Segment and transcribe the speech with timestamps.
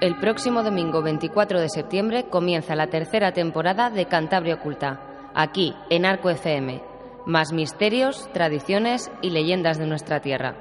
[0.00, 4.98] El próximo domingo 24 de septiembre comienza la tercera temporada de Cantabria Oculta,
[5.34, 6.82] aquí en Arco FM.
[7.26, 10.56] Más misterios, tradiciones y leyendas de nuestra tierra.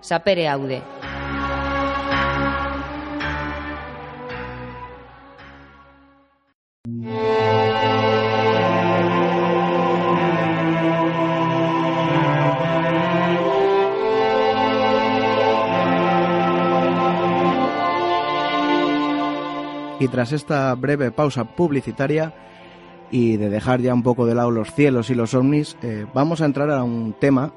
[0.00, 0.82] Sapere Aude.
[20.04, 22.34] Y tras esta breve pausa publicitaria
[23.10, 26.42] y de dejar ya un poco de lado los cielos y los ovnis, eh, vamos
[26.42, 27.54] a entrar a un tema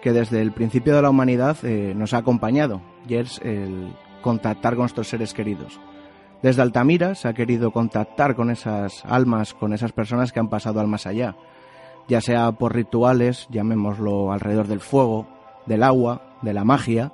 [0.00, 4.76] que desde el principio de la humanidad eh, nos ha acompañado, y es el contactar
[4.76, 5.78] con nuestros seres queridos.
[6.40, 10.80] Desde Altamira se ha querido contactar con esas almas, con esas personas que han pasado
[10.80, 11.36] al más allá,
[12.08, 15.26] ya sea por rituales, llamémoslo alrededor del fuego,
[15.66, 17.12] del agua, de la magia,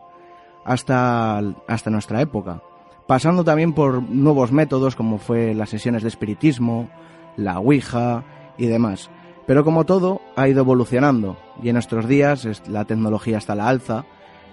[0.65, 2.62] hasta, hasta nuestra época,
[3.07, 6.89] pasando también por nuevos métodos como fue las sesiones de espiritismo,
[7.37, 8.25] la Ouija
[8.59, 9.11] y demás.
[9.47, 13.69] Pero como todo, ha ido evolucionando y en nuestros días la tecnología está a la
[13.69, 14.05] alza.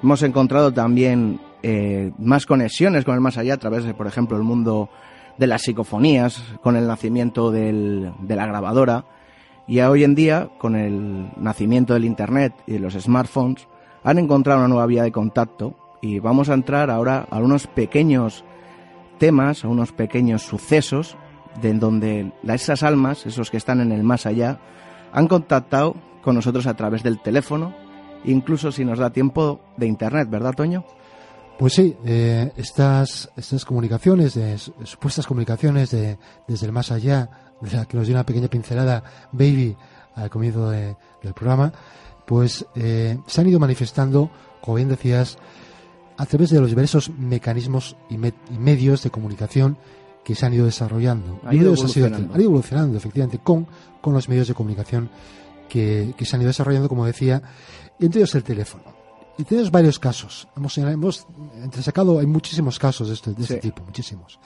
[0.04, 4.38] Hemos encontrado también eh, más conexiones con el más allá a través de, por ejemplo,
[4.38, 4.90] el mundo
[5.38, 9.06] de las psicofonías, con el nacimiento de la grabadora.
[9.66, 13.68] Y hoy en día, con el nacimiento del Internet y de los smartphones,
[14.04, 18.44] han encontrado una nueva vía de contacto y vamos a entrar ahora a unos pequeños
[19.20, 21.16] temas, a unos pequeños sucesos
[21.62, 24.60] de donde esas almas, esos que están en el más allá,
[25.14, 27.74] han contactado con nosotros a través del teléfono,
[28.26, 30.84] incluso si nos da tiempo de internet, ¿verdad, Toño?
[31.58, 34.38] Pues sí, eh, estas, estas comunicaciones,
[34.84, 36.18] supuestas comunicaciones de,
[36.50, 37.30] desde el más allá,
[37.62, 39.78] de la que nos dio una pequeña pincelada Baby
[40.16, 41.72] al comienzo del programa,
[42.26, 45.38] pues eh, se han ido manifestando, como bien decías,
[46.18, 48.18] a través de los diversos mecanismos y,
[48.58, 49.78] medios de comunicación
[50.24, 51.40] que se han ido desarrollando.
[51.46, 52.34] Ha ido evolucionando.
[52.34, 53.68] Han ido evolucionando, efectivamente, con,
[54.02, 55.10] con los medios de comunicación
[55.68, 57.42] que, que se han ido desarrollando, como decía,
[58.00, 58.84] entre ellos el teléfono.
[59.38, 60.48] Y tenemos varios casos.
[60.56, 61.26] Hemos, hemos
[61.62, 64.40] entresacado, hay muchísimos casos de este, de este tipo, muchísimos.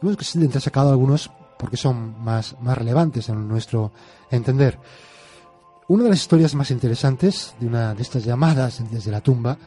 [0.00, 3.92] Hemos entresacado algunos porque son más, más relevantes en nuestro
[4.30, 4.78] entender.
[5.88, 9.58] Una de las historias más interesantes de una de estas llamadas desde la tumba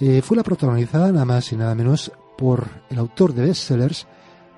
[0.00, 4.06] eh, fue la protagonizada nada más y nada menos por el autor de bestsellers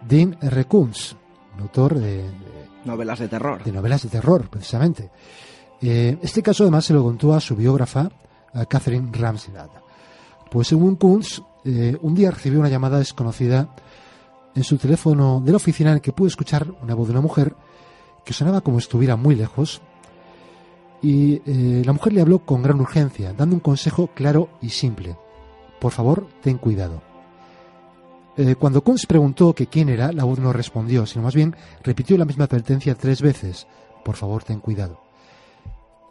[0.07, 0.65] Dean R.
[0.67, 1.17] Koontz,
[1.57, 2.25] un autor de,
[2.85, 3.63] novelas de terror.
[3.63, 5.11] De novelas de terror, precisamente.
[5.81, 8.11] Eh, este caso además se lo contó a su biógrafa,
[8.53, 9.71] a Catherine Ramsland.
[10.51, 13.75] Pues según Kunz, eh, un día recibió una llamada desconocida
[14.55, 17.21] en su teléfono de la oficina en el que pudo escuchar una voz de una
[17.21, 17.55] mujer
[18.25, 19.81] que sonaba como estuviera muy lejos
[21.03, 25.17] y eh, la mujer le habló con gran urgencia, dando un consejo claro y simple.
[25.81, 27.03] Por favor, ten cuidado.
[28.37, 32.17] Eh, cuando Kunz preguntó que quién era, la voz no respondió, sino más bien repitió
[32.17, 33.67] la misma advertencia tres veces.
[34.05, 35.01] Por favor, ten cuidado.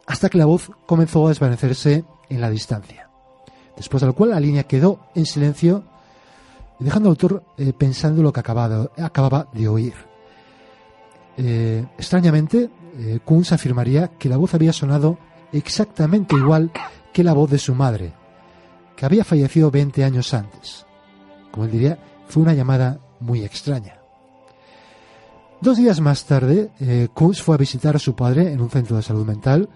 [0.06, 3.10] Hasta que la voz comenzó a desvanecerse en la distancia.
[3.78, 5.84] Después de lo cual la línea quedó en silencio,
[6.80, 9.94] dejando al autor eh, pensando lo que acababa, de oír.
[11.38, 12.70] Eh, extrañamente,
[13.24, 15.18] Kunz afirmaría que la voz había sonado
[15.54, 16.72] exactamente igual
[17.14, 18.14] que la voz de su madre,
[19.00, 20.86] que había fallecido 20 años antes.
[21.52, 23.98] Como él diría, fue una llamada muy extraña.
[25.62, 28.98] Dos días más tarde, eh, Kunz fue a visitar a su padre en un centro
[28.98, 29.70] de salud mental,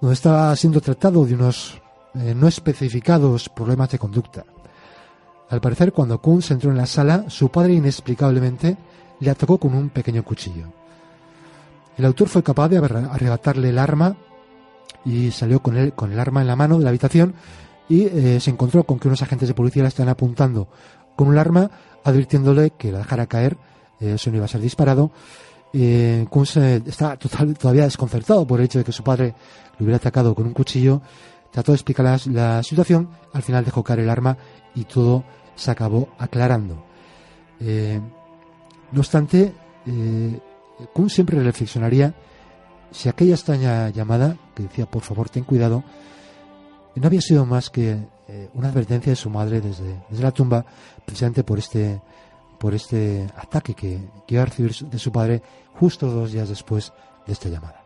[0.00, 1.82] donde estaba siendo tratado de unos
[2.14, 4.46] eh, no especificados problemas de conducta.
[5.50, 8.78] Al parecer, cuando Kunz entró en la sala, su padre inexplicablemente
[9.20, 10.72] le atacó con un pequeño cuchillo.
[11.98, 14.16] El autor fue capaz de arrebatarle el arma
[15.04, 17.34] y salió con, él, con el arma en la mano de la habitación
[17.90, 20.68] y eh, se encontró con que unos agentes de policía le están apuntando
[21.16, 21.70] con un arma,
[22.04, 23.58] advirtiéndole que la dejara caer,
[24.00, 25.10] eh, eso no iba a ser disparado.
[25.72, 29.34] Eh, Kunz está total, todavía desconcertado por el hecho de que su padre
[29.76, 31.02] le hubiera atacado con un cuchillo.
[31.50, 34.36] Trató de explicar la, situación, al final dejó caer el arma
[34.74, 35.24] y todo
[35.56, 36.84] se acabó aclarando.
[37.58, 38.00] Eh,
[38.92, 39.52] no obstante,
[39.86, 40.38] eh,
[40.92, 42.14] Kunz siempre reflexionaría
[42.92, 45.82] si aquella extraña llamada, que decía por favor ten cuidado,
[46.94, 47.96] no había sido más que
[48.28, 50.64] eh, una advertencia de su madre desde, desde la tumba,
[51.04, 52.00] precisamente por este,
[52.58, 55.42] por este ataque que, que iba a recibir de su padre
[55.74, 56.92] justo dos días después
[57.26, 57.82] de esta llamada.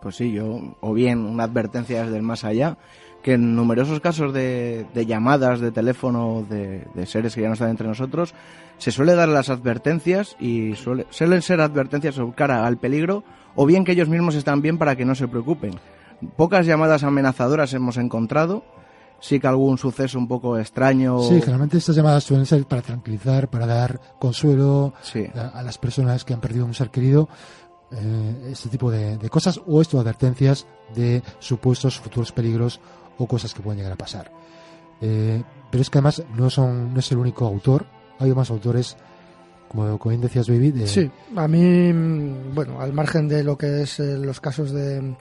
[0.00, 2.76] Pues sí, yo, o bien una advertencia desde el más allá,
[3.22, 7.54] que en numerosos casos de, de llamadas de teléfono de, de, seres que ya no
[7.54, 8.34] están entre nosotros,
[8.76, 13.24] se suele dar las advertencias y suele, suelen ser advertencias cara al peligro,
[13.54, 15.72] o bien que ellos mismos están bien para que no se preocupen.
[16.36, 18.64] Pocas llamadas amenazadoras hemos encontrado,
[19.20, 21.20] sí que algún suceso un poco extraño.
[21.20, 25.26] Sí, generalmente estas llamadas suelen ser para tranquilizar, para dar consuelo sí.
[25.34, 27.28] a, a, las personas que han perdido un ser querido,
[27.92, 32.80] eh, este tipo de, de, cosas, o esto advertencias de supuestos futuros peligros
[33.18, 34.32] o cosas que pueden llegar a pasar.
[35.00, 37.86] Eh, pero es que además no, son, no es el único autor,
[38.18, 38.96] hay más autores
[39.68, 40.70] como, como bien decías, Baby.
[40.70, 40.86] De...
[40.86, 41.92] Sí, a mí,
[42.54, 45.14] bueno, al margen de lo que es eh, los casos de,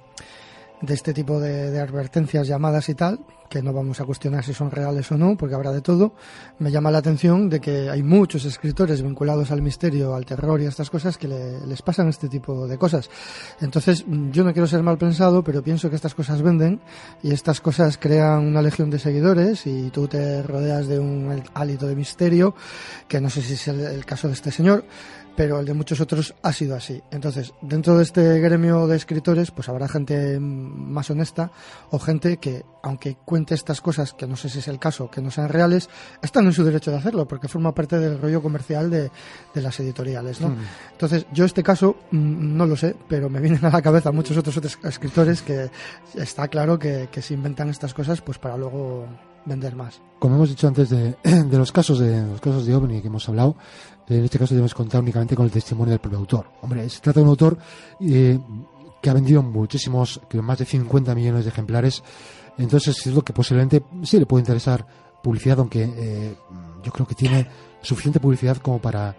[0.83, 3.19] de este tipo de, de, advertencias, llamadas y tal,
[3.53, 6.15] que no vamos a cuestionar si son reales o no, porque habrá de todo,
[6.57, 10.65] me llama la atención de que hay muchos escritores vinculados al misterio, al terror y
[10.65, 13.11] a estas cosas que le, les pasan este tipo de cosas.
[13.61, 16.81] Entonces, yo no quiero ser mal pensado, pero pienso que estas cosas venden
[17.21, 21.85] y estas cosas crean una legión de seguidores y tú te rodeas de un hálito
[21.85, 22.55] de misterio,
[23.07, 24.83] que no sé si es el, el caso de este señor,
[25.35, 27.01] pero el de muchos otros ha sido así.
[27.11, 31.51] Entonces, dentro de este gremio de escritores, pues habrá gente más honesta
[31.89, 35.21] o gente que, aunque cuente estas cosas, que no sé si es el caso, que
[35.21, 35.89] no sean reales,
[36.21, 39.11] están en su derecho de hacerlo, porque forma parte del rollo comercial de,
[39.53, 40.49] de las editoriales, ¿no?
[40.49, 40.57] Mm.
[40.91, 44.57] Entonces, yo este caso no lo sé, pero me vienen a la cabeza muchos otros,
[44.57, 45.69] otros escritores que
[46.15, 49.07] está claro que, que se inventan estas cosas pues para luego
[49.45, 50.01] vender más.
[50.19, 53.27] Como hemos dicho antes de, de los casos de los casos de OVNI que hemos
[53.27, 53.55] hablado,
[54.07, 56.49] en este caso debemos contar únicamente con el testimonio del propio autor.
[56.61, 57.57] Hombre, se trata de un autor
[57.99, 58.39] eh,
[59.01, 62.03] que ha vendido muchísimos, creo más de 50 millones de ejemplares,
[62.57, 64.85] entonces es lo que posiblemente sí le puede interesar
[65.21, 66.35] publicidad, aunque eh,
[66.83, 67.47] yo creo que tiene
[67.81, 69.15] suficiente publicidad como para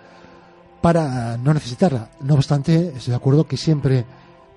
[0.81, 2.11] para no necesitarla.
[2.21, 4.05] No obstante, estoy de acuerdo que siempre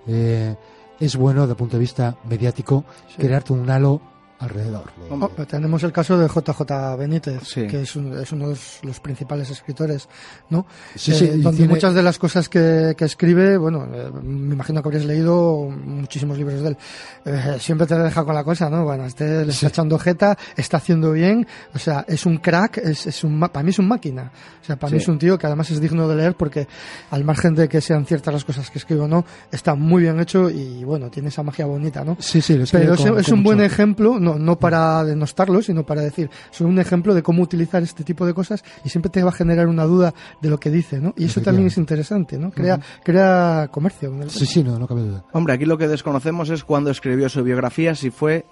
[0.08, 0.56] eh,
[1.00, 3.16] es bueno, desde el punto de vista mediático, sí.
[3.18, 4.02] crearte un halo
[4.40, 4.92] alrededor.
[5.10, 7.68] Oh, tenemos el caso de JJ Benítez, sí.
[7.68, 10.08] que es, un, es, uno de los principales escritores,
[10.50, 10.66] ¿no?
[10.96, 11.74] Sí, sí, eh, donde tiene...
[11.74, 16.38] muchas de las cosas que, que escribe, bueno, eh, me imagino que habrías leído muchísimos
[16.38, 16.78] libros de él.
[17.26, 18.84] Eh, siempre te deja con la cosa, ¿no?
[18.84, 23.08] Bueno, este le está echando jeta, está haciendo bien, o sea, es un crack, es,
[23.08, 24.32] es un, para mí es un máquina.
[24.62, 26.68] O sea, para mí es un tío que además es digno de leer porque
[27.10, 30.20] al margen de que sean ciertas las cosas que escribe o no, está muy bien
[30.20, 32.18] hecho y bueno, tiene esa magia bonita, ¿no?
[32.20, 36.02] Sí, sí, Pero es, con, es un buen ejemplo, no, no para denostarlo, sino para
[36.02, 39.30] decir, son un ejemplo de cómo utilizar este tipo de cosas y siempre te va
[39.30, 41.14] a generar una duda de lo que dice, ¿no?
[41.18, 42.52] Y eso también es interesante, ¿no?
[42.52, 43.04] Crea, uh -huh.
[43.04, 44.14] crea comercio.
[44.28, 45.24] Sí, sí, no, no cabe duda.
[45.34, 48.46] Hombre, aquí lo que desconocemos es cuando escribió su biografía, si fue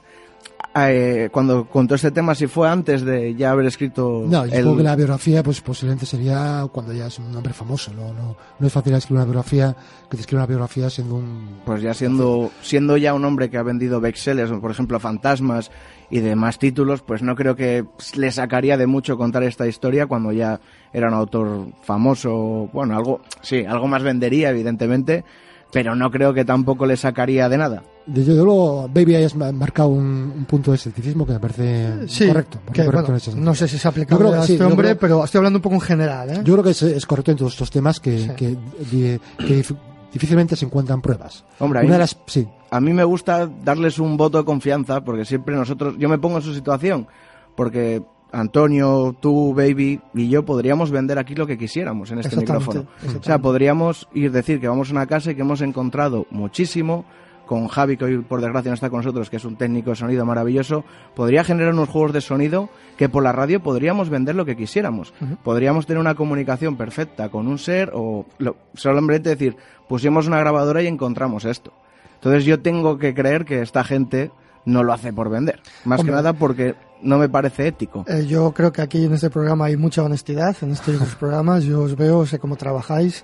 [0.78, 4.26] eh, cuando contó este tema, si fue antes de ya haber escrito.
[4.28, 4.60] No, yo el...
[4.60, 7.94] supongo que la biografía, pues posiblemente sería cuando ya es un hombre famoso.
[7.94, 9.74] No, no, no es fácil escribir una biografía
[10.10, 11.62] que te escriba una biografía siendo un.
[11.66, 15.72] Pues ya siendo, siendo ya un hombre que ha vendido bestsellers, por ejemplo, Fantasmas
[16.10, 17.86] y demás títulos, pues no creo que
[18.16, 20.60] le sacaría de mucho contar esta historia cuando ya
[20.92, 22.70] era un autor famoso.
[22.74, 25.24] Bueno, algo, sí, algo más vendería, evidentemente
[25.72, 27.84] pero no creo que tampoco le sacaría de nada.
[28.06, 32.60] Desde luego, Baby hayas marcado un, un, punto de escepticismo que me parece sí, correcto.
[32.72, 35.40] Que, correcto bueno, no sé si se aplica a este sí, hombre, creo, pero estoy
[35.40, 36.30] hablando un poco en general.
[36.30, 36.42] ¿eh?
[36.44, 38.30] Yo creo que es, es, correcto en todos estos temas que, sí.
[38.38, 38.58] que,
[38.90, 39.66] que, que,
[40.14, 41.44] difícilmente se encuentran pruebas.
[41.60, 42.48] Hombre, Una de las, sí.
[42.70, 46.38] a mí me gusta darles un voto de confianza porque siempre nosotros, yo me pongo
[46.38, 47.08] en su situación,
[47.56, 52.86] porque Antonio, tú, Baby y yo podríamos vender aquí lo que quisiéramos en este micrófono.
[53.20, 57.06] O sea, podríamos ir decir que vamos a una casa y que hemos encontrado muchísimo
[57.46, 59.96] con Javi, que hoy por desgracia no está con nosotros, que es un técnico de
[59.96, 60.84] sonido maravilloso,
[61.16, 65.14] podría generar unos juegos de sonido que por la radio podríamos vender lo que quisiéramos.
[65.22, 65.38] Uh -huh.
[65.44, 69.56] Podríamos tener una comunicación perfecta con un ser o lo, solamente decir,
[69.88, 71.72] pusimos una grabadora y encontramos esto.
[72.16, 74.32] Entonces yo tengo que creer que esta gente
[74.66, 75.62] no lo hace por vender.
[75.84, 78.06] Más Hombre, que nada porque no me parece ético.
[78.08, 81.64] Eh, yo creo que aquí en este programa hay mucha honestidad, en estos programas.
[81.64, 83.24] Yo os veo, sé cómo trabajáis,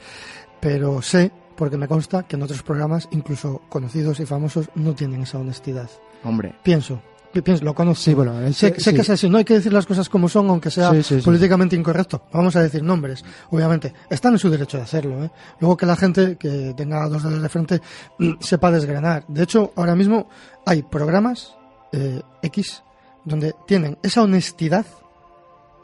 [0.59, 5.23] pero sé, porque me consta, que en otros programas, incluso conocidos y famosos, no tienen
[5.23, 5.89] esa honestidad.
[6.23, 6.55] Hombre.
[6.63, 7.01] Pienso.
[7.39, 8.03] Pienso, lo conozco.
[8.03, 8.93] Sí, bueno, sé, sé sí.
[8.93, 9.29] que es así.
[9.29, 12.23] No hay que decir las cosas como son, aunque sea sí, políticamente incorrecto.
[12.33, 13.93] Vamos a decir nombres, obviamente.
[14.09, 15.23] Están en su derecho de hacerlo.
[15.23, 15.31] ¿eh?
[15.61, 17.81] Luego que la gente que tenga dos dedos de frente
[18.41, 19.23] sepa desgranar.
[19.29, 20.27] De hecho, ahora mismo
[20.65, 21.55] hay programas
[21.93, 22.83] eh, X
[23.25, 24.85] donde tienen esa honestidad,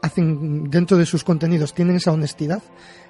[0.02, 2.62] hacen dentro de sus contenidos, tienen esa honestidad,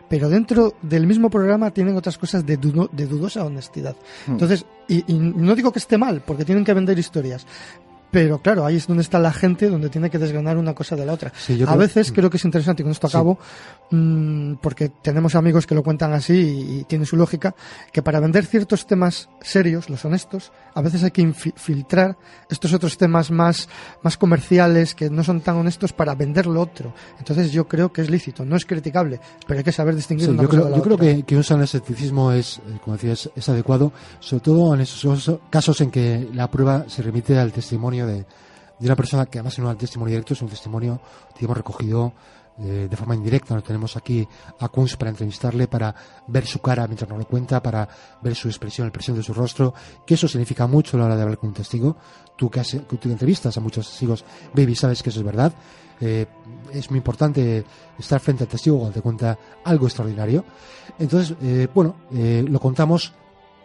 [0.09, 3.97] pero dentro del mismo programa tienen otras cosas de, dudo, de dudosa honestidad.
[4.27, 4.33] Mm.
[4.33, 7.47] Entonces, y, y, no digo que esté mal, porque tienen que vender historias,
[8.11, 11.05] pero claro, ahí es donde está la gente, donde tiene que desgranar una cosa de
[11.05, 11.33] la otra.
[11.67, 13.39] a veces creo que es interesante, y con esto acabo,
[13.91, 17.55] mm, porque tenemos amigos que lo cuentan así y, tiene su lógica,
[17.93, 22.17] que para vender ciertos temas serios, los honestos, a veces hay que infiltrar
[22.49, 23.69] estos otros temas más,
[24.03, 26.95] más comerciales que no son tan honestos para vender lo otro.
[27.19, 30.43] Entonces yo creo que es lícito, no es criticable, pero hay que saber distinguir una
[30.43, 34.43] yo cosa creo, yo creo que, que un escepticismo es, como decías, es adecuado, sobre
[34.43, 38.27] todo en esos casos en que la prueba se remite al testimonio de,
[38.81, 41.01] una persona que además no es un testimonio directo, es un testimonio,
[41.37, 42.13] digamos, recogido
[42.61, 43.55] eh, de forma indirecta.
[43.55, 44.27] Nos tenemos aquí
[44.59, 45.95] a Kunz para entrevistarle, para
[46.27, 47.89] ver su cara mientras nos lo cuenta, para
[48.21, 49.73] ver su expresión, la expresión de su rostro,
[50.05, 51.97] que eso significa mucho a la hora de hablar con un testigo.
[52.37, 54.25] Tú que, has, tú entrevistas a muchos testigos,
[54.55, 55.53] baby, sabes que eso es verdad.
[56.01, 56.27] Eh,
[56.73, 57.65] es muy importante
[57.97, 60.45] estar frente al testigo cuando te cuenta algo extraordinario.
[60.99, 63.13] Entonces, eh, bueno, lo contamos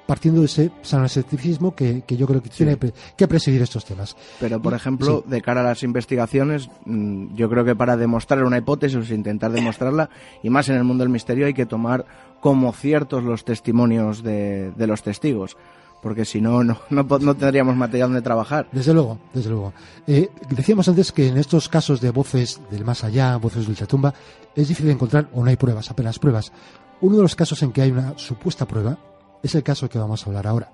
[0.06, 2.78] partiendo de ese escepticismo que, yo creo que tiene
[3.16, 4.16] que presidir estos temas.
[4.40, 8.58] Pero, por ejemplo, de cara a las investigaciones, mm, yo creo que para demostrar una
[8.58, 10.10] hipótesis, intentar demostrarla,
[10.42, 12.06] y más en el mundo del misterio, hay que tomar
[12.42, 15.56] como ciertos los testimonios de, los testigos
[16.02, 18.68] porque si no, no, no, tendríamos material donde trabajar.
[18.74, 19.72] Desde luego, desde luego.
[20.06, 24.14] Eh, decíamos antes que en estos casos de voces del más allá, voces de ultratumba,
[24.54, 26.52] es difícil encontrar, o no hay pruebas, apenas pruebas.
[27.00, 28.98] Uno de los casos en que hay una supuesta prueba
[29.44, 30.72] es el caso que vamos a hablar ahora.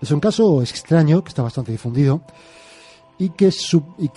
[0.00, 2.22] Es un caso extraño que está bastante difundido
[3.18, 3.50] y que,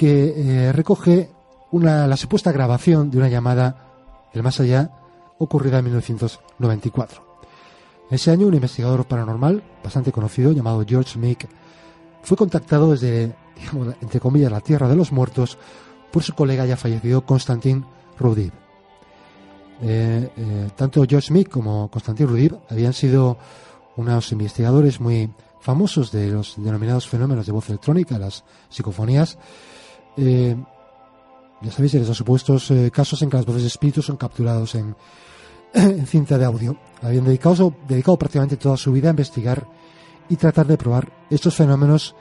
[0.03, 1.31] eh, recoge
[1.71, 3.87] una, la supuesta grabación de una llamada
[4.33, 4.91] del más allá
[5.39, 7.31] ocurrida en 1994.
[8.09, 11.47] En ese año, un investigador paranormal bastante conocido llamado George Meek
[12.21, 13.33] fue contactado desde,
[14.01, 15.57] entre comillas, la Tierra de los Muertos
[16.11, 17.85] por su colega ya fallecido Konstantin
[18.19, 18.51] Rudiv.
[19.81, 23.37] Eh, eh, tanto George Meek como Konstantin Rudiv habían sido
[23.95, 29.37] unos investigadores muy famosos de los denominados fenómenos de voz electrónica, las psicofonías.
[30.17, 30.55] Eh,
[31.61, 34.95] ya sabéis, en esos supuestos casos en que las voces de espíritus son capturados en,
[36.05, 36.77] cinta de audio.
[37.01, 39.67] Habían dedicado, dedicado prácticamente toda su vida a investigar
[40.29, 42.15] y tratar de probar estos fenómenos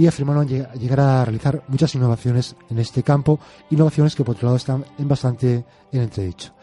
[0.00, 3.38] y afirmaron llegar a realizar muchas innovaciones en este campo,
[3.68, 6.54] innovaciones que por otro lado están en bastante en entredicho.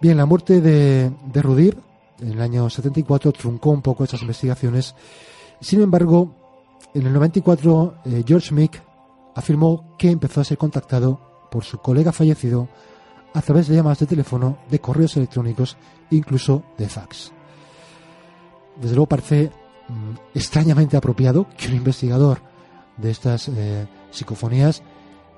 [0.00, 1.74] Bien, la muerte de, de
[2.20, 4.94] en el año 74 truncó un poco esas investigaciones.
[5.60, 6.32] Sin embargo,
[6.94, 8.80] en el 94 eh, George Mick
[9.34, 12.68] afirmó que empezó a ser contactado por su colega fallecido
[13.32, 15.76] a través de llamadas de teléfono, de correos electrónicos,
[16.12, 17.32] incluso de fax.
[18.76, 19.50] Desde luego parece
[19.88, 22.40] Mm, extrañamente apropiado que un investigador
[22.96, 24.82] de estas eh, psicofonías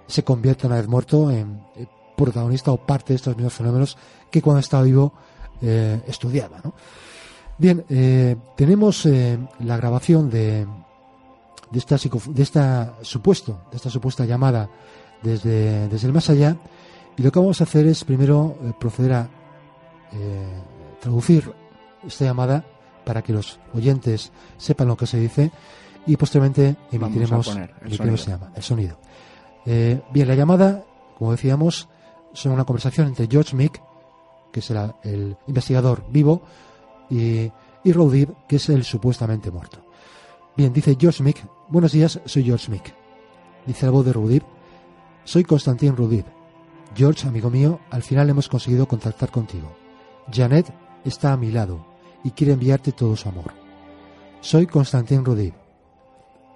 [0.06, 1.86] se convierta una vez muerto en eh,
[2.16, 3.98] protagonista o parte de estos mismos fenómenos
[4.30, 5.12] que cuando estaba vivo
[5.60, 6.60] eh, estudiaba.
[7.58, 7.84] Bien,
[8.54, 9.06] tenemos
[9.60, 10.66] la grabación de,
[11.70, 14.68] de esta, de esta supuesto, de esta supuesta llamada
[15.22, 16.54] desde, desde el más allá
[17.16, 19.28] y lo que vamos a hacer es primero proceder a
[21.00, 21.50] traducir
[22.06, 22.62] esta llamada
[23.06, 25.52] para que los oyentes sepan lo que se dice
[26.06, 28.16] y posteriormente emitiremos el, sonido.
[28.16, 28.98] Se llama, el sonido.
[29.64, 30.84] Eh, bien, la llamada,
[31.16, 31.88] como decíamos,
[32.32, 33.80] son una conversación entre George Mick,
[34.52, 36.42] que es el, investigador vivo,
[37.08, 37.50] y,
[37.84, 39.78] y Rodib, que es el supuestamente muerto.
[40.56, 42.92] Bien, dice George Mick, buenos días, soy George Mick.
[43.66, 44.42] Dice la voz de Rudib,
[45.25, 46.25] soy Constantin Rudib.
[46.96, 49.70] George, amigo mío, al final hemos conseguido contactar contigo.
[50.32, 50.72] Janet
[51.04, 51.95] está a mi lado
[52.26, 53.54] y quiere enviarte todo su amor.
[54.40, 55.54] Soy Constantin Rodib.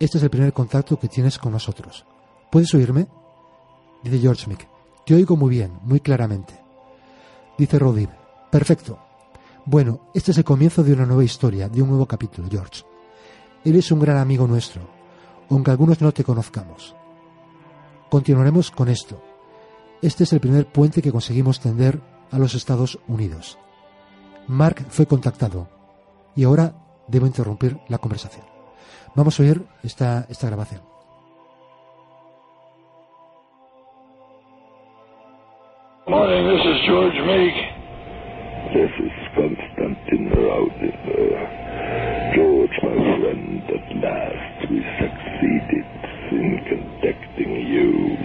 [0.00, 2.05] Este es el primer contacto que tienes con nosotros.
[2.50, 3.07] ¿Puedes oírme?
[4.03, 4.67] Dice George Mick.
[5.07, 6.55] Te oigo muy bien, muy claramente.
[7.57, 8.09] Dice Rodib.
[8.50, 8.99] Perfecto.
[9.65, 12.83] Bueno, este es el comienzo de una nueva historia, de un nuevo capítulo, George.
[13.65, 14.83] Eres un gran amigo nuestro,
[15.50, 16.97] aunque algunos no te conozcamos.
[18.11, 19.23] Continuaremos con esto.
[20.03, 22.00] Este es el primer puente que conseguimos tender
[22.33, 23.57] a los Estados Unidos.
[24.49, 25.68] Mark fue contactado
[26.35, 26.73] y ahora
[27.09, 28.44] debo interrumpir la conversación.
[29.14, 30.82] Vamos a oír esta, esta grabación.
[36.06, 37.54] Morning, this is George Meek.
[38.75, 41.61] This is Constantin Raudiver.
[42.35, 45.87] George, my friend, at last we succeeded
[46.30, 48.16] in contacting you.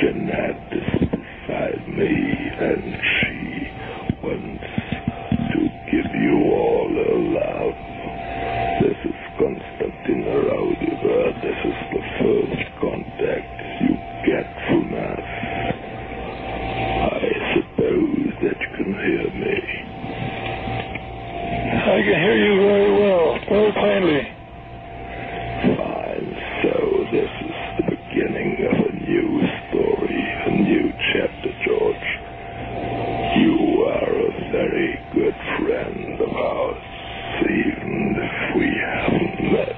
[0.00, 2.12] Jeanette is beside me,
[2.60, 3.38] and she
[4.22, 4.77] give
[6.28, 7.78] you all allowed.
[8.84, 11.18] This is Konstantin Raudiva.
[11.40, 13.48] This is the first contact
[13.80, 13.96] you
[14.28, 15.28] get from us.
[17.16, 19.56] I suppose that you can hear me.
[21.96, 24.24] I can hear you very well, very plainly.
[25.80, 26.28] Fine,
[26.60, 26.74] so
[27.08, 29.30] this is the beginning of a new
[29.64, 32.08] story, a new chapter, George.
[33.40, 33.67] You
[34.52, 36.84] very good friend of ours,
[37.44, 39.76] even if we haven't met.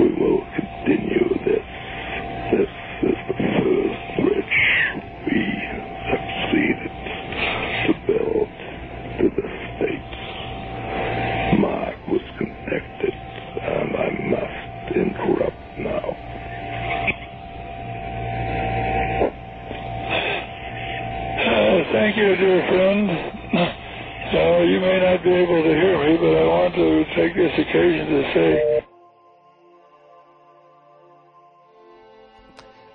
[0.00, 0.44] We will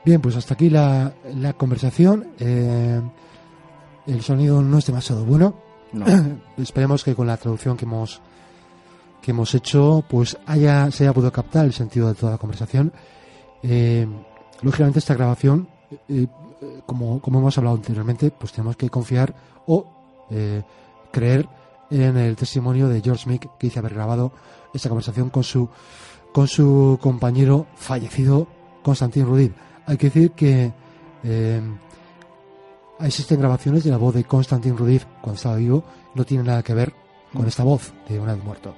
[0.07, 2.29] Bien, pues hasta aquí la, la conversación.
[2.39, 3.01] Eh,
[4.05, 5.55] el sonido no es demasiado bueno.
[5.91, 6.05] No.
[6.57, 8.21] Esperemos que con la traducción que hemos
[9.21, 12.93] que hemos hecho, pues haya se haya podido captar el sentido de toda la conversación.
[13.61, 14.07] Eh,
[14.61, 15.67] lógicamente esta grabación,
[16.07, 16.27] eh,
[16.85, 19.35] como, como hemos hablado anteriormente, pues tenemos que confiar
[19.65, 19.87] o
[21.11, 21.49] creer
[21.91, 24.31] en el testimonio de George Mick que dice haber grabado
[24.73, 25.67] esta conversación con su
[26.31, 28.47] con su compañero fallecido
[28.83, 29.67] Constantin Rudin.
[29.87, 30.71] Hay que decir que
[31.23, 31.61] eh,
[32.99, 36.73] existen grabaciones de la voz de Constantin Rudin cuando estaba vivo, no tiene nada que
[36.73, 36.93] ver
[37.33, 38.75] con esta voz de una vez muerto.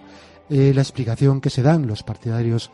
[0.50, 2.72] Eh, la explicación que se dan los partidarios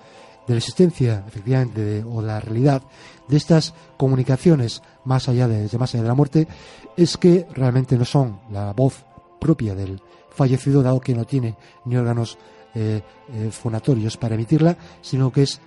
[0.48, 2.84] de la existencia, efectivamente, de- o la realidad
[3.28, 6.48] de estas comunicaciones más allá de, más allá de la muerte,
[6.96, 9.04] es que realmente no son la voz
[9.40, 12.38] propia del fallecido, dado que no tiene ni órganos
[12.76, 13.02] eh,
[13.34, 15.60] eh, fonatorios para emitirla, sino que es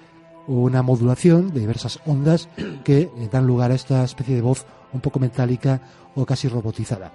[0.49, 2.49] una modulación de diversas ondas
[2.85, 5.81] que eh, dan lugar a esta especie de voz un poco metálica
[6.17, 7.13] o casi robotizada.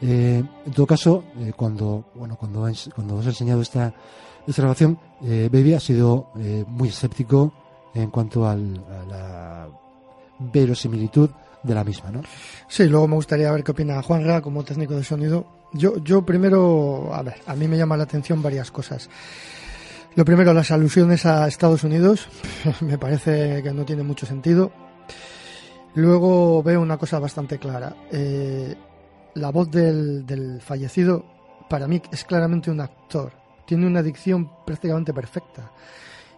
[0.00, 3.92] Eh, en todo caso, eh, cuando bueno cuando, cuando os he enseñado esta,
[4.46, 6.30] esta grabación, eh, Baby ha sido
[6.68, 7.52] muy escéptico
[7.92, 9.68] en cuanto al- a la
[10.38, 11.28] verosimilitud
[11.62, 12.22] de la misma, ¿no?
[12.68, 15.44] Sí, luego me gustaría ver qué opina Juanra como técnico de sonido.
[15.72, 19.10] Yo, yo primero, a ver, a mí me llama la atención varias cosas.
[20.16, 22.28] Lo primero, las alusiones a Estados Unidos,
[22.80, 24.72] me parece que no tiene mucho sentido.
[25.94, 27.94] Luego veo una cosa bastante clara.
[28.10, 28.74] Eh,
[29.34, 31.24] la voz del, del fallecido,
[31.68, 33.32] para mí, es claramente un actor.
[33.64, 35.70] Tiene una dicción prácticamente perfecta.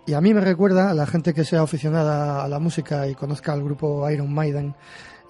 [0.06, 3.14] Y a mí me recuerda a la gente que sea aficionada a la música y
[3.14, 4.74] conozca al grupo Iron Maiden.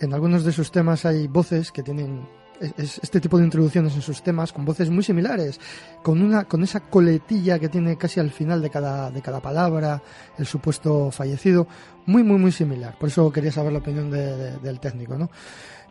[0.00, 2.26] En algunos de sus temas hay voces que tienen
[2.62, 5.61] es- es- este tipo de introducciones en sus temas con voces muy similares,
[6.03, 10.01] con una con esa coletilla que tiene casi al final de cada de cada palabra
[10.38, 11.66] el supuesto fallecido,
[12.07, 12.96] muy muy muy similar.
[12.98, 15.29] Por eso quería saber la opinión de- del técnico, ¿no?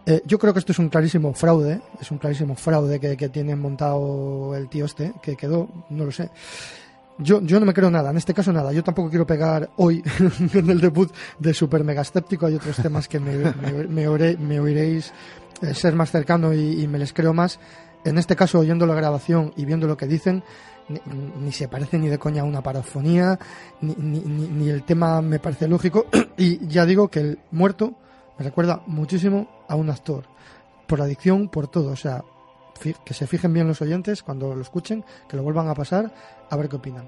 [0.06, 3.30] Eh, yo creo que esto es un clarísimo fraude, es un clarísimo fraude que, que
[3.30, 6.32] tiene montado el tío este, que quedó, no lo sé.
[7.24, 8.72] Yo, yo no me creo nada, en este caso nada.
[8.74, 10.04] Yo tampoco quiero pegar hoy
[10.54, 12.46] en el debut de Super Mega Escéptico.
[12.48, 13.38] Hay otros temas que me,
[13.88, 15.14] me, ore- me oiréis
[15.62, 17.60] eh, ser más cercano y, me les creo más.
[18.04, 20.44] En este caso, oyendo la grabación y viendo lo que dicen,
[21.40, 23.38] ni, se parece ni de coña a una parafonía,
[23.82, 26.08] ni, ni, ni- el tema me parece lógico.
[26.38, 27.94] y ya digo que el muerto
[28.40, 30.24] me recuerda muchísimo a un actor.
[30.88, 31.92] Por la dicción, por todo.
[31.92, 32.24] O sea,
[33.04, 36.12] que se fijen bien los oyentes cuando lo escuchen, que lo vuelvan a pasar,
[36.50, 37.08] a ver qué opinan.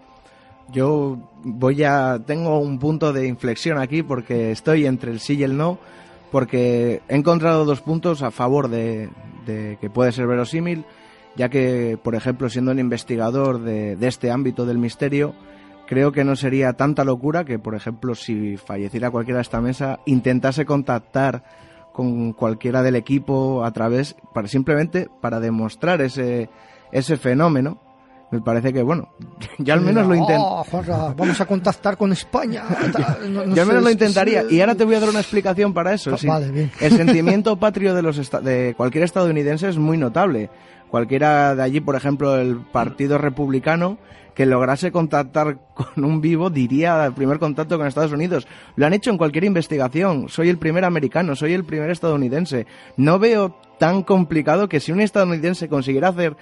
[0.72, 2.20] Yo voy a.
[2.26, 5.78] Tengo un punto de inflexión aquí porque estoy entre el sí y el no.
[6.32, 9.10] Porque he encontrado dos puntos a favor de,
[9.46, 10.86] de que puede ser verosímil.
[11.36, 15.34] Ya que, por ejemplo, siendo un investigador de, de este ámbito del misterio,
[15.88, 20.00] creo que no sería tanta locura que, por ejemplo, si falleciera cualquiera de esta mesa,
[20.06, 21.44] intentase contactar
[21.94, 26.50] con cualquiera del equipo a través, para simplemente para demostrar ese,
[26.92, 27.80] ese fenómeno.
[28.32, 29.10] Me parece que, bueno,
[29.60, 30.66] yo al menos lo intento.
[31.16, 32.64] Vamos a contactar con España.
[33.30, 34.42] No- no Yo al sé, menos lo intentaría.
[34.42, 36.12] es- Y ahora te voy a dar una explicación para eso.
[36.12, 36.28] Va- Sí.
[36.52, 36.72] bien.
[36.82, 40.50] El sentimiento patrio de, los de cualquier estadounidense es muy notable.
[40.94, 43.98] Cualquiera de allí, por ejemplo, el Partido Republicano,
[44.36, 48.46] que lograse contactar con un vivo, diría el primer contacto con Estados Unidos.
[48.76, 50.30] Lo han hecho en cualquier investigación.
[50.30, 52.68] Soy el primer americano, soy el primer estadounidense.
[52.96, 56.38] No veo tan complicado que si un estadounidense consiguiera hacer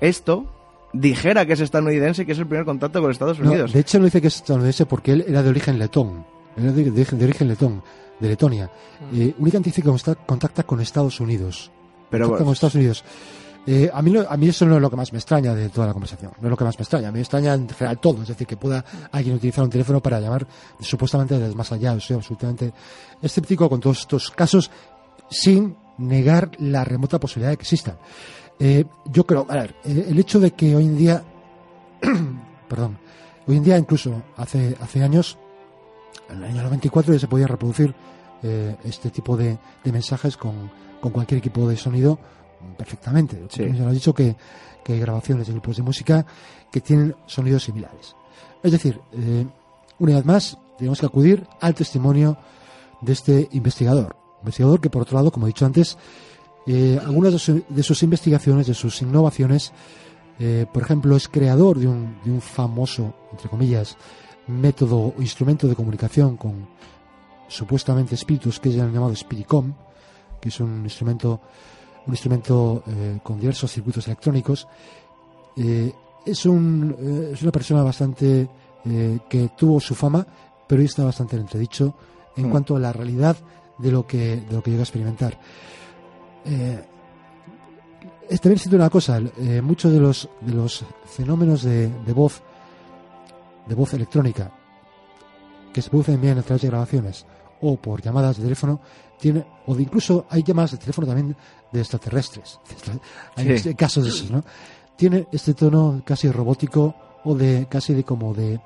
[0.00, 0.46] esto,
[0.92, 3.72] dijera que es estadounidense y que es el primer contacto con Estados No, Unidos.
[3.72, 6.24] de hecho, no dice que es estadounidense porque él era de origen letón.
[6.56, 7.82] Era de, de- de origen letón,
[8.20, 8.70] de Letonia.
[9.12, 9.90] Eh, únicamente dice que
[10.26, 11.72] contacta con Estados Unidos.
[12.08, 13.04] Pero Contacta con Estados Unidos.
[13.66, 15.68] Eh, a, mí lo- a mí eso no es lo que más me extraña de
[15.70, 16.30] toda la conversación.
[16.40, 17.08] No es lo que más me extraña.
[17.08, 18.22] A mí me extraña en general todo.
[18.22, 20.46] Es decir, que pueda alguien utilizar un teléfono para llamar
[20.80, 21.98] supuestamente desde más allá.
[21.98, 22.72] Soy absolutamente
[23.20, 24.70] escéptico con todos estos casos
[25.30, 27.96] sin negar la remota posibilidad de que existan.
[28.58, 31.24] Eh, yo creo, a ver, eh, el hecho de que hoy en día,
[32.68, 32.98] perdón,
[33.46, 35.38] hoy en día incluso hace, hace años,
[36.30, 37.94] en el año 94 ya se podía reproducir
[38.42, 40.70] eh, este tipo de, mensajes con
[41.12, 42.18] cualquier equipo de sonido
[42.76, 43.42] perfectamente.
[43.50, 43.64] Sí.
[43.72, 44.36] Ya lo he dicho que,
[44.84, 46.26] que hay grabaciones de grupos de música
[46.70, 48.14] que tienen sonidos similares.
[48.62, 49.46] Es decir, eh,
[49.98, 52.36] una vez más, tenemos que acudir al testimonio
[53.00, 54.16] de este investigador.
[54.40, 55.96] Investigador que, por otro lado, como he dicho antes,
[56.66, 59.72] eh, algunas de, su- de sus investigaciones, de sus innovaciones,
[60.38, 63.96] eh, por ejemplo, es creador de un, de un famoso, entre comillas,
[64.48, 66.68] método o instrumento de comunicación con
[67.48, 69.72] supuestamente espíritus que es el llamado Spiritcom,
[70.40, 71.40] que es un instrumento,
[72.06, 74.66] un instrumento eh, con diversos circuitos electrónicos.
[75.56, 75.92] Eh,
[76.24, 78.48] es, un, eh, es una persona bastante
[79.28, 80.24] que tuvo su fama,
[80.64, 81.92] pero hoy está bastante en entredicho
[82.36, 82.50] en Mm.
[82.50, 83.36] cuanto a la realidad
[83.78, 85.38] de lo que, de lo que llega a experimentar.
[86.44, 86.84] Eh,
[88.28, 92.42] es también siento una cosa, eh, muchos de los, de los fenómenos de, de voz,
[93.66, 94.52] de voz electrónica,
[95.72, 97.26] que se producen bien a través de grabaciones
[97.60, 98.80] o por llamadas de teléfono,
[99.18, 101.36] tiene, o de incluso hay llamadas de teléfono también
[101.72, 102.58] de extraterrestres.
[103.36, 103.74] Hay Sí.
[103.74, 104.44] casos de esos, ¿no?
[104.96, 108.60] Tiene este tono casi robótico o de casi de como de,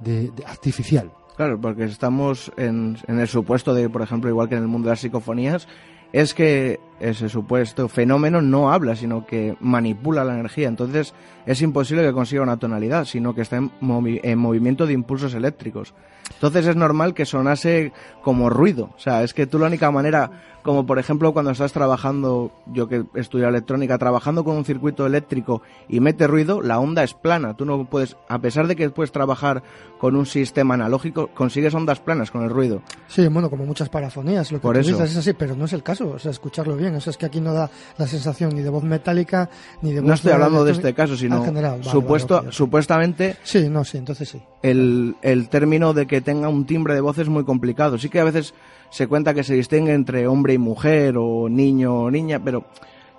[0.00, 1.10] de- de artificial.
[1.36, 4.86] Claro, porque estamos en, en el supuesto de, por ejemplo, igual que en el mundo
[4.88, 5.66] de las psicofonías,
[6.12, 10.68] es que ese supuesto fenómeno no habla, sino que manipula la energía.
[10.68, 11.14] Entonces
[11.46, 15.34] es imposible que consiga una tonalidad, sino que está en, movi- en movimiento de impulsos
[15.34, 15.94] eléctricos.
[16.34, 18.90] Entonces es normal que sonase como ruido.
[18.96, 20.30] O sea, es que tú la única manera,
[20.62, 25.62] como por ejemplo cuando estás trabajando, yo que estudio electrónica, trabajando con un circuito eléctrico
[25.88, 27.54] y mete ruido, la onda es plana.
[27.56, 29.62] Tú no puedes, a pesar de que puedes trabajar
[29.98, 32.82] con un sistema analógico, consigues ondas planas con el ruido.
[33.08, 34.90] Sí, bueno, como muchas parafonías, lo que Por tú eso.
[34.92, 37.16] dices es así, pero no es el caso, o sea, escucharlo bien, o sea, es
[37.16, 39.48] que aquí no da la sensación ni de voz metálica,
[39.82, 40.08] ni de voz...
[40.08, 42.54] No estoy hablando de este caso, sino Ah, en general, vale, supuesto, vale, ok, ok.
[42.54, 44.42] supuestamente Sí, no, sí, entonces sí.
[44.62, 47.98] el, el término de que tenga un timbre de voz es muy complicado.
[47.98, 48.54] Sí que a veces
[48.90, 52.64] se cuenta que se distingue entre hombre y mujer o niño o niña, pero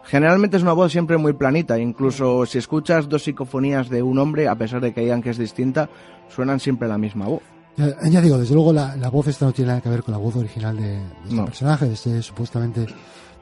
[0.04, 1.80] generalmente es una voz siempre muy planita.
[1.80, 5.38] Incluso si escuchas dos psicofonías de un hombre, a pesar de que digan que es
[5.38, 5.90] distinta,
[6.30, 7.42] suenan siempre la misma voz.
[7.76, 10.12] Ya, ya digo, desde luego la, la voz esta no tiene nada que ver con
[10.12, 11.46] la voz original de, de este No.
[11.46, 12.88] personaje, de este supuestamente, de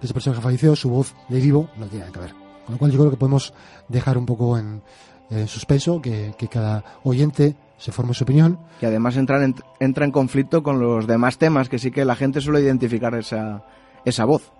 [0.01, 2.33] este personaje fallecido, su voz de vivo no tiene nada que ver.
[2.65, 3.53] Con lo cual yo creo que podemos
[3.89, 4.81] dejar un poco en,
[5.29, 8.57] en suspenso, que, que cada oyente se forme su opinión.
[8.79, 12.15] Que además entra en, entra en conflicto con los demás temas, que sí que la
[12.15, 13.65] gente suele identificar esa,
[14.05, 14.51] esa voz.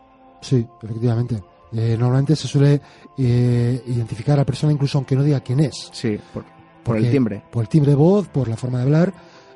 [0.41, 1.41] Sí, efectivamente.
[1.71, 2.81] Eh, normalmente se suele
[3.17, 5.89] eh, identificar a la persona incluso aunque no diga quién es.
[5.93, 6.51] Sí, por, por
[6.84, 7.43] Porque- el timbre.
[7.49, 9.13] Por el timbre de voz, por la forma de hablar,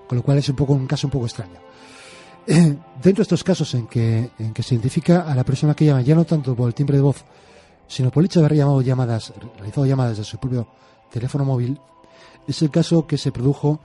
[0.07, 1.59] con lo cual es un poco un caso un poco extraño.
[2.47, 5.85] Eh, dentro de estos casos en que, en que se identifica a la persona que
[5.85, 7.23] llama, ya no tanto por el timbre de voz,
[7.87, 10.67] sino por el hecho de haber llamado llamadas, realizado llamadas desde su propio
[11.11, 11.79] teléfono móvil,
[12.47, 13.79] es el caso que se produjo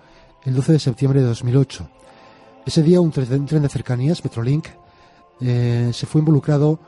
[0.44, 1.88] el 12 de septiembre de 2008.
[2.66, 4.66] Ese día un tren, de cercanías, Metrolink,
[5.40, 6.78] eh, se fue involucrado,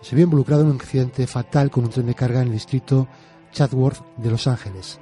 [0.00, 3.08] se vio involucrado en un accidente fatal con un tren de carga en el distrito
[3.52, 5.00] Chatsworth de Los Ángeles.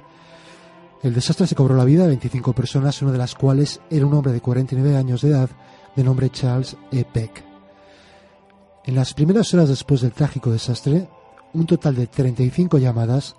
[1.03, 4.13] El desastre se cobró la vida de 25 personas, una de las cuales era un
[4.13, 5.49] hombre de 49 años de edad
[5.95, 7.05] de nombre Charles E.
[7.05, 7.43] Peck.
[8.85, 11.07] En las primeras horas después del trágico desastre,
[11.53, 13.35] un total de 35 llamadas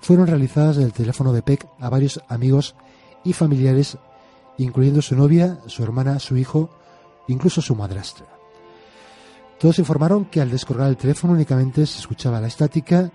[0.00, 2.74] fueron realizadas del teléfono de Peck a varios amigos
[3.24, 3.98] y familiares,
[4.58, 6.70] incluyendo su novia, su hermana, su hijo,
[7.28, 8.26] incluso su madrastra.
[9.58, 13.10] Todos informaron que al descolgar el teléfono únicamente se escuchaba la estática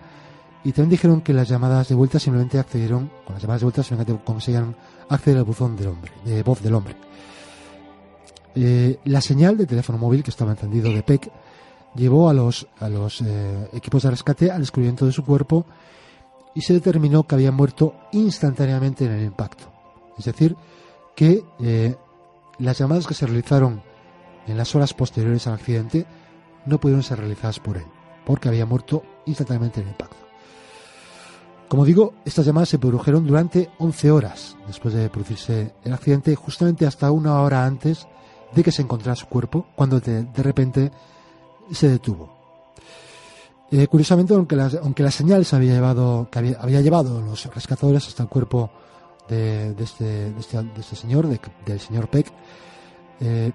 [0.63, 3.83] y también dijeron que las llamadas de vuelta simplemente accedieron, con las llamadas de vuelta
[3.83, 4.75] simplemente conseguían
[5.07, 6.95] acceder al buzón del hombre, de voz del hombre.
[8.55, 11.31] Eh, la señal de teléfono móvil que estaba encendido de PEC
[11.95, 15.65] llevó a los, a los eh, equipos de rescate al descubrimiento de su cuerpo
[16.53, 19.65] y se determinó que había muerto instantáneamente en el impacto.
[20.17, 20.55] Es decir,
[21.15, 21.95] que eh,
[22.57, 23.81] las llamadas que se realizaron
[24.45, 26.05] en las horas posteriores al accidente
[26.65, 27.85] no pudieron ser realizadas por él,
[28.25, 30.28] porque había muerto instantáneamente en el impacto.
[31.69, 36.87] Como digo, estas llamadas se produjeron durante 11 horas después de producirse el accidente, justamente
[36.87, 38.07] hasta una hora antes
[38.55, 40.91] de que se encontrara su cuerpo, cuando de, repente
[41.71, 42.33] se detuvo.
[43.71, 47.45] Eh, curiosamente, aunque la, aunque la señal se había llevado, que había, había llevado los
[47.53, 48.71] rescatadores hasta el cuerpo
[49.27, 52.33] de, este, este, este señor, de- del señor Peck,
[53.19, 53.51] eh,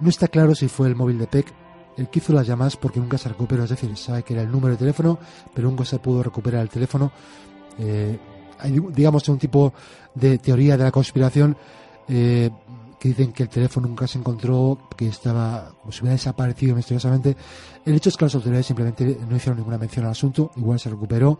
[0.00, 1.52] no está claro si fue el móvil de Peck
[1.96, 4.50] el que hizo las llamadas porque nunca se recuperó, es decir, sabe que era el
[4.50, 5.18] número de teléfono,
[5.52, 7.12] pero nunca se pudo recuperar el teléfono.
[7.78, 8.18] Eh,
[8.58, 9.72] hay, digamos, un tipo
[10.14, 11.56] de teoría de la conspiración
[12.08, 12.50] eh,
[12.98, 17.36] que dicen que el teléfono nunca se encontró, que estaba como si hubiera desaparecido misteriosamente.
[17.84, 20.90] El hecho es que las autoridades simplemente no hicieron ninguna mención al asunto, igual se
[20.90, 21.38] recuperó,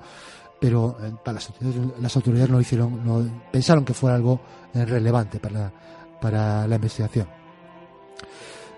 [0.60, 4.40] pero eh, para las autoridades, las autoridades no hicieron, no, pensaron que fuera algo
[4.74, 5.72] relevante para,
[6.20, 7.28] para la investigación.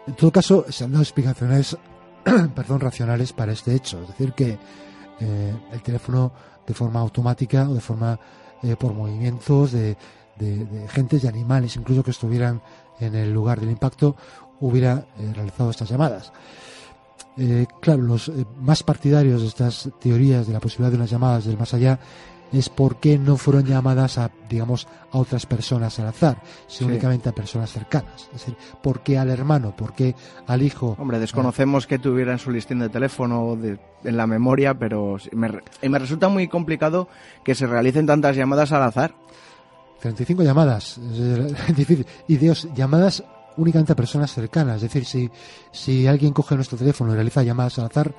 [0.06, 1.76] En todo caso, se han dado explicaciones
[2.54, 4.02] perdón, racionales para este hecho.
[4.02, 4.58] Es decir, que
[5.20, 6.32] eh, el teléfono
[6.66, 8.18] de forma automática o de forma
[8.62, 9.96] eh, por movimientos, de,
[10.36, 12.60] de, de gentes y animales, incluso que estuvieran
[12.98, 14.16] en el lugar del impacto,
[14.60, 16.32] hubiera eh, realizado estas llamadas.
[17.82, 21.74] Claro, los más partidarios de estas teorías de la posibilidad de unas llamadas del más
[21.74, 21.98] allá
[22.52, 26.92] es por qué no fueron llamadas a, digamos, a otras personas al azar, sino Sí.
[26.94, 28.24] únicamente a personas cercanas.
[28.26, 29.74] Es decir, ¿por qué al hermano?
[29.76, 30.14] ¿Por qué
[30.46, 30.96] al hijo?
[30.98, 35.50] Hombre, desconocemos que tuviera en su listín de teléfono de- en la memoria, pero me,
[35.88, 37.08] me resulta muy complicado
[37.44, 39.14] que se realicen tantas llamadas al azar.
[40.00, 42.06] 35 llamadas, es difícil.
[42.28, 43.24] Y Dios, llamadas
[43.56, 44.76] únicamente a personas cercanas.
[44.76, 45.30] Es decir, si,
[45.72, 48.14] si alguien coge nuestro teléfono y realiza llamadas al azar,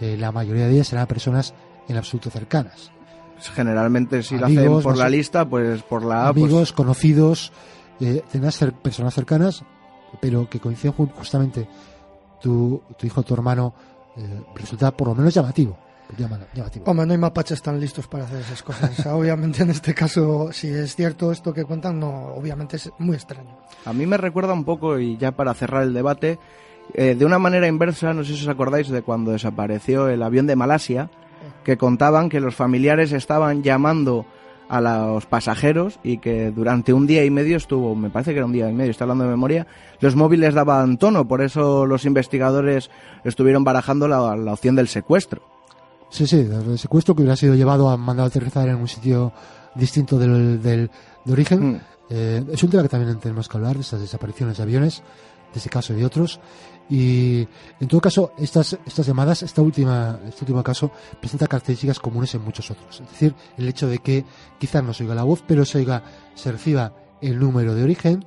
[0.00, 1.54] eh, la mayoría de ellas serán a personas
[1.88, 2.90] en absoluto cercanas.
[3.34, 6.72] Pues Generalmente si lo hacen Amigos, por la lista, pues por la A, pues- Amigos,
[6.72, 7.52] conocidos,
[8.00, 8.22] eh,
[8.82, 9.62] personas cercanas,
[10.20, 11.68] pero que coinciden ju- justamente
[12.40, 13.74] tu, tu hijo, tu hermano,
[14.16, 15.76] eh, resulta por lo menos llamativo.
[16.18, 16.84] Llama- llamativo.
[16.88, 18.98] Hombre, no hay mapaches tan listos para hacer esas cosas.
[18.98, 22.90] O sea, obviamente en este caso, si es cierto esto que cuentan, no, obviamente es
[22.98, 23.56] muy extraño.
[23.84, 26.38] A mí me recuerda un poco, y ya para cerrar el debate,
[26.92, 30.46] eh, de una manera inversa, no sé si os acordáis de cuando desapareció el avión
[30.46, 31.10] de Malasia,
[31.64, 34.26] que contaban que los familiares estaban llamando
[34.68, 38.46] a los pasajeros y que durante un día y medio estuvo, me parece que era
[38.46, 39.66] un día y medio, está hablando de memoria,
[40.00, 42.90] los móviles daban tono, por eso los investigadores
[43.24, 45.42] estuvieron barajando la, la opción del secuestro.
[46.08, 49.32] Sí, sí, el secuestro que hubiera sido llevado a mandado a aterrizar en un sitio
[49.74, 50.90] distinto del, del
[51.24, 51.72] de origen.
[51.72, 51.80] Mm.
[52.10, 55.02] Eh, es un tema que también tenemos que hablar, de estas desapariciones de aviones,
[55.54, 56.40] de ese caso y de otros.
[56.90, 57.48] Y
[57.80, 62.42] en todo caso, estas, estas llamadas, esta última, este último caso, presenta características comunes en
[62.42, 63.00] muchos otros.
[63.00, 64.24] Es decir, el hecho de que
[64.58, 65.86] quizás no se oiga la voz, pero se
[66.34, 68.26] se reciba el número de origen,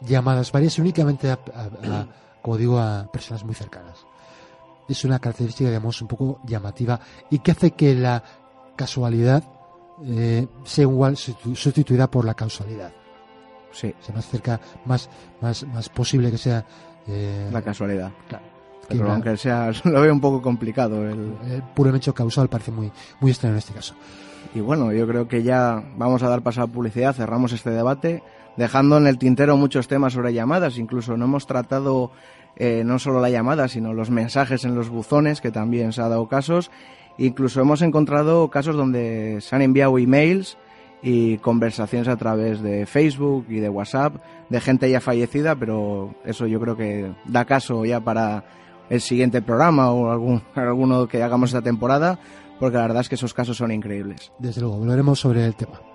[0.00, 1.38] llamadas varias únicamente a,
[2.40, 3.98] como digo, a personas muy cercanas.
[4.88, 6.98] Es una característica, digamos, un poco llamativa
[7.30, 8.22] y que hace que la
[8.74, 9.44] casualidad
[10.04, 12.92] eh, sea igual sustitu- sustituida por la causalidad.
[13.72, 15.08] Sí, O sea, más cerca, más,
[15.40, 16.64] más, más posible que sea
[17.08, 18.10] eh, la casualidad.
[18.28, 18.44] claro,
[18.88, 22.70] Pero la- aunque sea, lo veo un poco complicado el, el puro hecho causal parece
[22.70, 23.94] muy, muy extraño en este caso.
[24.54, 28.22] Y bueno, yo creo que ya vamos a dar paso a publicidad, cerramos este debate,
[28.56, 32.10] dejando en el tintero muchos temas sobre llamadas, incluso no hemos tratado
[32.56, 36.08] eh, no solo la llamada, sino los mensajes en los buzones, que también se ha
[36.08, 36.70] dado casos,
[37.16, 40.58] incluso hemos encontrado casos donde se han enviado emails
[41.02, 44.16] y conversaciones a través de Facebook y de WhatsApp
[44.48, 48.44] de gente ya fallecida, pero eso yo creo que da caso ya para
[48.88, 52.18] el siguiente programa o algún, alguno que hagamos esta temporada,
[52.60, 54.32] porque la verdad es que esos casos son increíbles.
[54.38, 55.91] Desde luego, volveremos sobre el tema.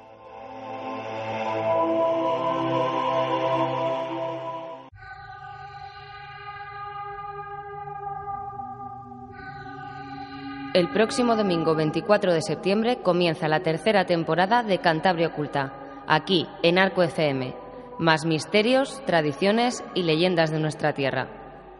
[10.77, 15.73] El próximo domingo 24 de septiembre comienza la tercera temporada de Cantabria Oculta,
[16.05, 17.55] aquí en Arco FM.
[17.97, 21.29] Más misterios, tradiciones y leyendas de nuestra tierra.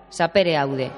[0.10, 0.90] Sapere Aude.